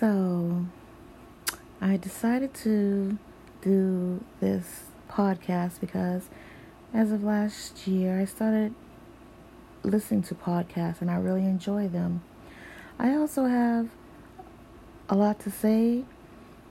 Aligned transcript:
So, 0.00 0.64
I 1.78 1.98
decided 1.98 2.54
to 2.54 3.18
do 3.60 4.24
this 4.40 4.84
podcast 5.10 5.78
because 5.78 6.30
as 6.94 7.12
of 7.12 7.22
last 7.22 7.86
year, 7.86 8.18
I 8.18 8.24
started 8.24 8.74
listening 9.82 10.22
to 10.22 10.34
podcasts 10.34 11.02
and 11.02 11.10
I 11.10 11.16
really 11.16 11.44
enjoy 11.44 11.86
them. 11.86 12.22
I 12.98 13.14
also 13.14 13.44
have 13.44 13.90
a 15.10 15.14
lot 15.14 15.38
to 15.40 15.50
say, 15.50 16.04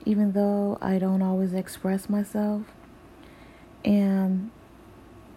even 0.04 0.32
though 0.32 0.76
I 0.80 0.98
don't 0.98 1.22
always 1.22 1.54
express 1.54 2.08
myself. 2.08 2.62
And 3.84 4.50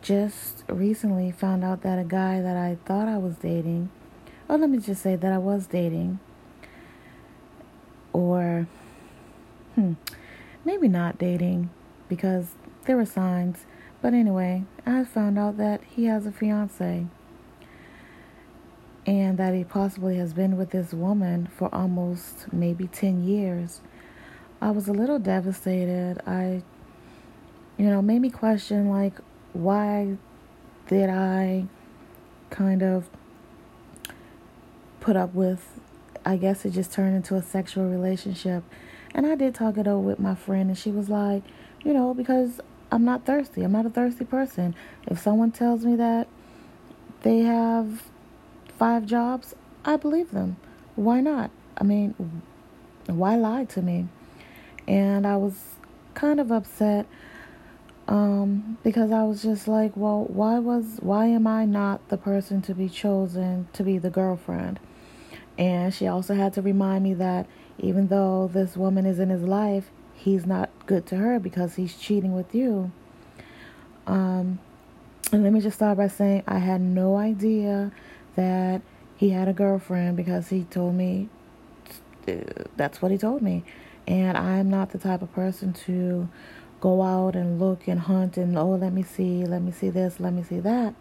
just 0.01 0.63
recently 0.67 1.31
found 1.31 1.63
out 1.63 1.83
that 1.83 1.99
a 1.99 2.03
guy 2.03 2.41
that 2.41 2.57
I 2.57 2.79
thought 2.85 3.07
I 3.07 3.19
was 3.19 3.35
dating, 3.35 3.91
or 4.49 4.57
let 4.57 4.71
me 4.71 4.79
just 4.79 5.03
say 5.03 5.15
that 5.15 5.31
I 5.31 5.37
was 5.37 5.67
dating, 5.67 6.19
or 8.13 8.67
hmm, 9.76 9.94
maybe 10.63 10.88
not 10.88 11.17
dating 11.17 11.70
because 12.08 12.55
there 12.85 12.95
were 12.95 13.05
signs. 13.05 13.66
But 14.02 14.13
anyway, 14.13 14.63
I 14.85 15.04
found 15.04 15.38
out 15.38 15.58
that 15.58 15.81
he 15.84 16.05
has 16.05 16.26
a 16.26 16.31
fiance 16.31 17.07
and 19.05 19.38
that 19.38 19.54
he 19.54 19.63
possibly 19.63 20.18
has 20.18 20.34
been 20.34 20.57
with 20.57 20.70
this 20.70 20.94
woman 20.94 21.48
for 21.48 21.73
almost 21.73 22.52
maybe 22.54 22.88
10 22.88 23.23
years. 23.23 23.81
I 24.62 24.71
was 24.71 24.88
a 24.88 24.93
little 24.93 25.20
devastated. 25.20 26.21
I, 26.26 26.63
you 27.77 27.85
know, 27.85 28.02
made 28.02 28.20
me 28.20 28.30
question 28.30 28.90
like, 28.90 29.16
why 29.52 30.18
did 30.88 31.09
I 31.09 31.66
kind 32.49 32.82
of 32.82 33.09
put 34.99 35.18
up 35.18 35.34
with, 35.34 35.80
I 36.26 36.38
guess 36.38 36.66
it 36.66 36.72
just 36.72 36.91
turned 36.94 37.16
into 37.16 37.36
a 37.36 37.41
sexual 37.41 37.90
relationship. 37.90 38.63
And 39.13 39.26
I 39.27 39.35
did 39.35 39.54
talk 39.55 39.77
it 39.77 39.88
over 39.88 39.99
with 39.99 40.20
my 40.20 40.35
friend, 40.35 40.70
and 40.70 40.77
she 40.77 40.91
was 40.91 41.10
like, 41.10 41.43
you 41.84 41.93
know, 41.93 42.13
because 42.13 42.60
I'm 42.91 43.05
not 43.05 43.26
thirsty. 43.26 43.63
I'm 43.63 43.71
not 43.71 43.85
a 43.85 43.90
thirsty 43.90 44.26
person. 44.26 44.76
If 45.07 45.20
someone 45.20 45.52
tells 45.52 45.85
me 45.85 45.96
that 45.98 46.27
they 47.21 47.40
have 47.40 48.04
five 48.77 49.05
jobs, 49.05 49.55
I 49.85 49.98
believe 49.98 50.32
them. 50.32 50.57
Why 50.96 51.21
not? 51.21 51.52
I 51.77 51.84
mean, 51.84 52.41
why 53.08 53.35
lie 53.35 53.65
to 53.65 53.82
me? 53.82 54.08
And 54.87 55.26
I 55.26 55.37
was 55.37 55.55
kind 56.13 56.40
of 56.40 56.52
upset 56.52 57.08
um, 58.08 58.77
because 58.84 59.12
I 59.12 59.24
was 59.24 59.41
just 59.41 59.68
like, 59.68 59.96
well, 59.96 60.26
why 60.26 60.60
was 60.60 60.98
why 60.99 61.27
am 61.27 61.48
I 61.48 61.65
not 61.65 62.08
the 62.10 62.18
person 62.18 62.62
to 62.63 62.76
be 62.76 62.90
chosen 62.90 63.68
to 63.74 63.84
be 63.84 63.98
the 63.98 64.09
girlfriend? 64.09 64.80
And 65.57 65.94
she 65.94 66.07
also 66.07 66.34
had 66.34 66.53
to 66.53 66.62
remind 66.62 67.03
me 67.03 67.13
that 67.16 67.47
even 67.79 68.07
though 68.07 68.50
this 68.51 68.75
woman 68.75 69.06
is 69.06 69.19
in 69.19 69.29
his 69.29 69.44
life, 69.44 69.91
he's 70.16 70.46
not 70.46 70.69
good 70.85 71.06
to 71.07 71.18
her 71.18 71.40
because 71.40 71.75
he's 71.75 71.96
cheating 71.96 72.34
with 72.34 72.56
you. 72.56 72.91
Um, 74.07 74.59
and 75.31 75.44
let 75.44 75.53
me 75.53 75.62
just 75.62 75.78
start 75.78 75.97
by 75.97 76.07
saying 76.07 76.44
I 76.47 76.59
had 76.59 76.81
no 76.81 77.18
idea 77.18 77.91
that 78.35 78.81
he 79.16 79.29
had 79.29 79.47
a 79.47 79.53
girlfriend 79.53 80.18
because 80.18 80.50
he 80.50 80.63
told 80.66 80.96
me 80.96 81.29
that's 82.75 83.01
what 83.01 83.12
he 83.12 83.18
told 83.18 83.41
me. 83.41 83.63
And 84.07 84.38
I'm 84.38 84.69
not 84.69 84.91
the 84.91 84.97
type 84.97 85.22
of 85.22 85.31
person 85.34 85.74
to 85.85 86.28
go 86.81 87.01
out 87.01 87.35
and 87.35 87.59
look 87.59 87.88
and 87.88 88.01
hunt 88.01 88.35
and 88.35 88.57
oh 88.57 88.72
let 88.72 88.91
me 88.91 89.03
see, 89.03 89.46
let 89.46 89.62
me 89.62 89.72
see 89.72 89.90
this, 89.90 90.19
let 90.19 90.34
me 90.34 90.44
see 90.44 90.59
that. 90.59 90.94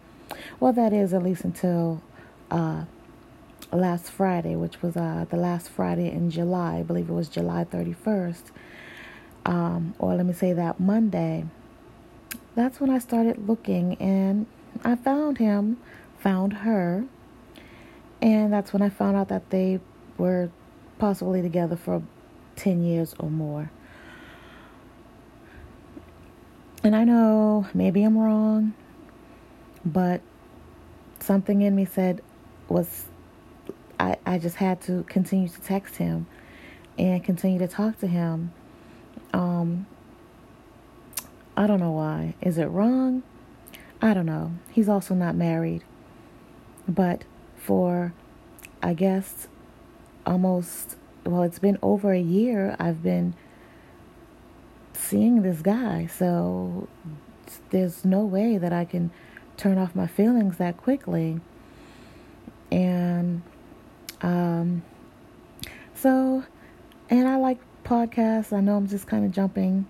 Well 0.59 0.73
that 0.73 0.93
is 0.93 1.13
at 1.13 1.23
least 1.23 1.43
until 1.43 2.01
uh, 2.49 2.85
last 3.75 4.11
Friday, 4.11 4.55
which 4.55 4.81
was 4.81 4.95
uh, 4.95 5.25
the 5.29 5.37
last 5.37 5.69
Friday 5.69 6.11
in 6.11 6.29
July. 6.29 6.77
I 6.79 6.83
believe 6.83 7.09
it 7.09 7.13
was 7.13 7.29
July 7.29 7.65
31st. 7.65 8.51
Um, 9.45 9.95
or 9.99 10.15
let 10.15 10.25
me 10.25 10.33
say 10.33 10.53
that 10.53 10.79
Monday. 10.79 11.45
That's 12.55 12.79
when 12.79 12.89
I 12.89 12.99
started 12.99 13.47
looking 13.47 13.95
and 13.95 14.45
I 14.83 14.95
found 14.95 15.37
him, 15.37 15.77
found 16.19 16.53
her, 16.53 17.05
and 18.21 18.53
that's 18.53 18.71
when 18.71 18.81
I 18.81 18.89
found 18.89 19.17
out 19.17 19.27
that 19.29 19.49
they 19.49 19.79
were 20.17 20.49
possibly 20.99 21.41
together 21.41 21.75
for 21.75 22.01
10 22.55 22.83
years 22.83 23.15
or 23.19 23.29
more. 23.29 23.71
And 26.83 26.95
I 26.95 27.03
know 27.03 27.67
maybe 27.73 28.03
I'm 28.03 28.17
wrong, 28.17 28.73
but 29.83 30.21
something 31.19 31.61
in 31.61 31.75
me 31.75 31.85
said 31.85 32.21
was 32.67 33.05
I, 34.03 34.17
I 34.25 34.37
just 34.37 34.57
had 34.57 34.81
to 34.81 35.03
continue 35.03 35.47
to 35.47 35.61
text 35.61 35.95
him 35.95 36.27
and 36.97 37.23
continue 37.23 37.57
to 37.59 37.69
talk 37.69 37.99
to 37.99 38.07
him. 38.07 38.51
Um, 39.31 39.87
I 41.55 41.67
don't 41.67 41.79
know 41.79 41.91
why. 41.91 42.35
Is 42.41 42.57
it 42.57 42.65
wrong? 42.65 43.23
I 44.01 44.13
don't 44.13 44.25
know. 44.25 44.51
He's 44.69 44.89
also 44.89 45.13
not 45.13 45.35
married. 45.35 45.85
But 46.85 47.23
for, 47.55 48.13
I 48.81 48.93
guess, 48.93 49.47
almost, 50.25 50.97
well, 51.25 51.43
it's 51.43 51.59
been 51.59 51.77
over 51.81 52.11
a 52.11 52.19
year 52.19 52.75
I've 52.77 53.01
been 53.01 53.35
seeing 54.91 55.43
this 55.43 55.61
guy. 55.61 56.07
So 56.07 56.89
there's 57.69 58.03
no 58.03 58.25
way 58.25 58.57
that 58.57 58.73
I 58.73 58.83
can 58.83 59.11
turn 59.55 59.77
off 59.77 59.95
my 59.95 60.07
feelings 60.07 60.57
that 60.57 60.75
quickly. 60.75 61.39
Um, 64.23 64.83
so, 65.93 66.43
and 67.09 67.27
I 67.27 67.35
like 67.35 67.59
podcasts. 67.83 68.51
I 68.51 68.61
know 68.61 68.77
I'm 68.77 68.87
just 68.87 69.05
kind 69.05 69.25
of 69.25 69.31
jumping, 69.31 69.85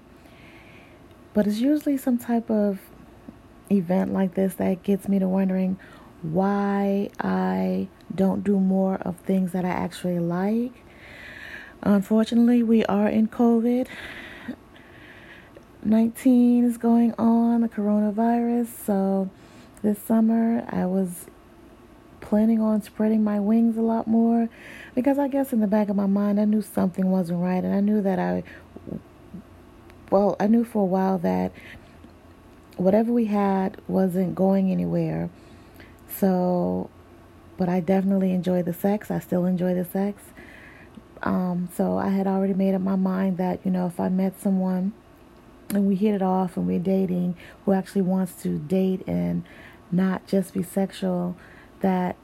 but 1.34 1.48
it's 1.48 1.60
usually 1.60 1.98
some 1.98 2.18
type 2.18 2.50
of 2.50 2.80
event 3.72 4.12
like 4.12 4.34
this 4.34 4.56
that 4.56 4.84
gets 4.84 5.08
me 5.08 5.20
to 5.20 5.28
wondering 5.28 5.80
why 6.22 7.10
I 7.20 7.88
don't 8.14 8.44
do 8.44 8.60
more 8.60 8.96
of 8.96 9.18
things 9.18 9.52
that 9.52 9.66
I 9.66 9.70
actually 9.70 10.20
like. 10.20 10.74
Unfortunately, 11.82 12.64
we 12.64 12.84
are 12.86 13.08
in 13.08 13.28
COVID. 13.28 13.88
19 15.84 16.64
is 16.64 16.78
going 16.78 17.14
on, 17.18 17.62
the 17.62 17.70
coronavirus. 17.70 18.68
So 18.86 19.30
this 19.82 20.00
summer 20.00 20.66
I 20.70 20.86
was 20.86 21.26
planning 22.24 22.60
on 22.60 22.82
spreading 22.82 23.24
my 23.24 23.40
wings 23.40 23.78
a 23.78 23.82
lot 23.82 24.08
more 24.08 24.50
because 24.96 25.20
I 25.20 25.28
guess 25.28 25.54
in 25.54 25.60
the 25.60 25.68
back 25.68 25.90
of 25.90 25.96
my 25.96 26.08
mind 26.08 26.40
I 26.40 26.46
knew 26.46 26.62
something 26.62 27.12
wasn't 27.12 27.42
right 27.42 27.64
and 27.64 27.76
I 27.76 27.80
knew 27.80 28.02
that 28.02 28.18
I 28.18 28.44
well, 30.10 30.36
I 30.40 30.48
knew 30.48 30.64
for 30.64 30.84
a 30.84 30.86
while 30.86 31.18
that 31.20 31.52
whatever 32.78 33.12
we 33.12 33.26
had 33.26 33.80
wasn't 33.88 34.36
going 34.36 34.72
anywhere 34.72 35.30
so, 36.18 36.90
but 37.58 37.70
I 37.70 37.80
definitely 37.80 38.32
enjoy 38.32 38.64
the 38.64 38.74
sex. 38.74 39.10
I 39.10 39.20
still 39.20 39.46
enjoy 39.46 39.74
the 39.74 39.86
sex. 39.86 40.22
Um, 41.22 41.70
so 41.74 41.98
I 41.98 42.10
had 42.10 42.28
already 42.28 42.54
made 42.54 42.76
up 42.76 42.82
my 42.82 42.96
mind 42.96 43.38
that, 43.38 43.60
you 43.64 43.72
know, 43.72 43.88
if 43.88 44.00
I 44.00 44.10
met 44.10 44.40
someone 44.40 44.94
and 45.70 45.88
we 45.88 45.96
hit 45.96 46.14
it 46.14 46.22
off 46.22 46.58
and 46.58 46.68
we're 46.68 46.80
dating 46.80 47.36
who 47.66 47.72
actually 47.72 48.02
wants 48.02 48.42
to 48.44 48.60
date 48.60 49.08
and 49.08 49.44
not 49.92 50.28
just 50.28 50.54
be 50.54 50.62
sexual, 50.62 51.36
that 51.84 52.16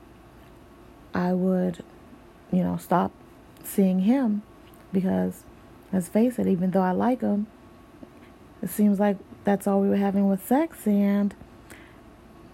I 1.14 1.34
would, 1.34 1.84
you 2.52 2.64
know, 2.64 2.78
stop 2.78 3.12
seeing 3.64 4.00
him 4.00 4.42
because 4.92 5.44
let's 5.94 6.08
face 6.08 6.40
it, 6.40 6.48
even 6.48 6.72
though 6.72 6.82
I 6.82 6.92
like 6.92 7.22
him, 7.22 7.48
it 8.62 8.70
seems 8.70 9.00
like 9.00 9.18
that's 9.44 9.68
all 9.68 9.82
we 9.82 9.90
were 9.90 9.98
having 9.98 10.28
with 10.28 10.46
sex 10.46 10.88
and 10.88 11.36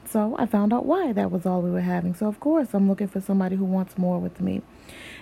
so 0.07 0.35
I 0.37 0.45
found 0.45 0.71
out 0.71 0.85
why 0.85 1.13
that 1.13 1.31
was 1.31 1.45
all 1.45 1.61
we 1.61 1.71
were 1.71 1.81
having. 1.81 2.13
So, 2.13 2.27
of 2.27 2.39
course, 2.39 2.69
I'm 2.73 2.87
looking 2.87 3.07
for 3.07 3.19
somebody 3.19 3.55
who 3.55 3.65
wants 3.65 3.97
more 3.97 4.19
with 4.19 4.39
me. 4.39 4.61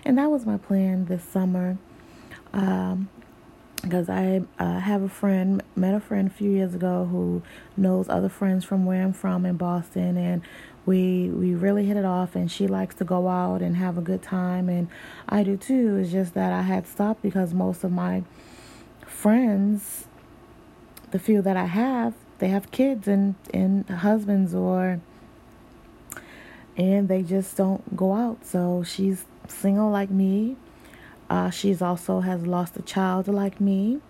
And 0.03 0.17
that 0.17 0.29
was 0.29 0.45
my 0.45 0.57
plan 0.57 1.05
this 1.05 1.23
summer. 1.23 1.77
Um, 2.51 3.09
because 3.81 4.07
I 4.07 4.43
uh, 4.59 4.79
have 4.79 5.01
a 5.01 5.09
friend, 5.09 5.61
met 5.75 5.93
a 5.93 5.99
friend 5.99 6.29
a 6.29 6.31
few 6.31 6.49
years 6.49 6.73
ago 6.73 7.05
who 7.11 7.43
knows 7.75 8.07
other 8.07 8.29
friends 8.29 8.63
from 8.63 8.85
where 8.85 9.03
I'm 9.03 9.11
from 9.11 9.45
in 9.45 9.57
Boston, 9.57 10.15
and 10.15 10.41
we 10.85 11.29
we 11.29 11.53
really 11.55 11.85
hit 11.85 11.97
it 11.97 12.05
off. 12.05 12.35
And 12.35 12.51
she 12.51 12.67
likes 12.67 12.95
to 12.95 13.03
go 13.03 13.27
out 13.27 13.61
and 13.61 13.77
have 13.77 13.97
a 13.97 14.01
good 14.01 14.21
time, 14.21 14.69
and 14.69 14.87
I 15.29 15.43
do 15.43 15.57
too. 15.57 15.97
It's 15.97 16.11
just 16.11 16.33
that 16.33 16.51
I 16.53 16.61
had 16.61 16.87
stopped 16.87 17.21
because 17.21 17.53
most 17.53 17.83
of 17.83 17.91
my 17.91 18.23
friends, 19.05 20.05
the 21.11 21.19
few 21.19 21.41
that 21.41 21.55
I 21.55 21.65
have, 21.65 22.13
they 22.39 22.49
have 22.49 22.71
kids 22.71 23.07
and, 23.07 23.35
and 23.53 23.89
husbands 23.89 24.53
or 24.53 24.99
and 26.75 27.07
they 27.07 27.21
just 27.21 27.55
don't 27.55 27.95
go 27.95 28.13
out. 28.13 28.45
So 28.45 28.83
she's 28.83 29.25
single 29.47 29.89
like 29.89 30.09
me. 30.09 30.57
Uh, 31.29 31.49
she's 31.49 31.81
also 31.81 32.19
has 32.19 32.45
lost 32.45 32.77
a 32.77 32.81
child 32.81 33.27
like 33.27 33.61
me. 33.61 34.01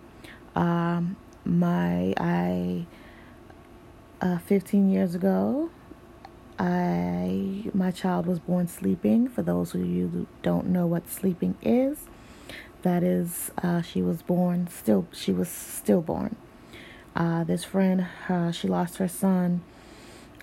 Um, 0.54 1.16
my 1.44 2.14
I 2.16 2.86
uh, 4.20 4.38
15 4.38 4.90
years 4.90 5.14
ago, 5.14 5.70
I 6.58 7.70
my 7.74 7.90
child 7.90 8.26
was 8.26 8.38
born 8.38 8.68
sleeping. 8.68 9.28
For 9.28 9.42
those 9.42 9.74
of 9.74 9.84
you 9.84 10.08
who 10.08 10.26
don't 10.42 10.66
know 10.68 10.86
what 10.86 11.10
sleeping 11.10 11.56
is, 11.62 12.06
that 12.82 13.02
is, 13.02 13.50
uh, 13.62 13.82
she 13.82 14.02
was 14.02 14.22
born 14.22 14.68
still. 14.68 15.06
She 15.12 15.32
was 15.32 15.48
stillborn. 15.48 16.36
Uh, 17.16 17.44
this 17.44 17.64
friend, 17.64 18.06
uh, 18.28 18.50
she 18.52 18.68
lost 18.68 18.98
her 18.98 19.08
son 19.08 19.62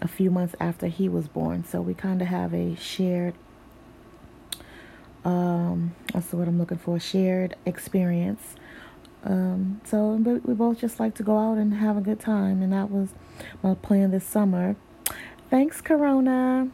a 0.01 0.07
few 0.07 0.31
months 0.31 0.55
after 0.59 0.87
he 0.87 1.07
was 1.07 1.27
born. 1.27 1.63
So 1.63 1.81
we 1.81 1.93
kind 1.93 2.21
of 2.21 2.27
have 2.29 2.53
a 2.53 2.75
shared, 2.75 3.35
um, 5.23 5.93
that's 6.13 6.33
what 6.33 6.47
I'm 6.47 6.57
looking 6.57 6.77
for, 6.77 6.99
shared 6.99 7.55
experience. 7.65 8.55
Um, 9.23 9.81
so 9.83 10.13
we 10.13 10.53
both 10.55 10.79
just 10.79 10.99
like 10.99 11.13
to 11.15 11.23
go 11.23 11.37
out 11.37 11.57
and 11.57 11.75
have 11.75 11.95
a 11.95 12.01
good 12.01 12.19
time, 12.19 12.63
and 12.63 12.73
that 12.73 12.89
was 12.89 13.09
my 13.61 13.75
plan 13.75 14.09
this 14.11 14.25
summer. 14.25 14.75
Thanks, 15.51 15.81
Corona. 15.81 16.69